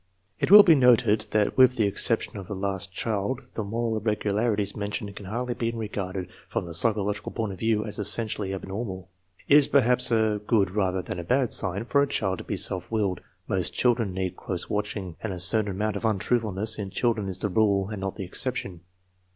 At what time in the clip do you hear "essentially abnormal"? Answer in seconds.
7.99-9.09